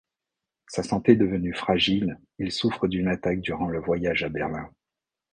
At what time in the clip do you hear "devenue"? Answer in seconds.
1.15-1.53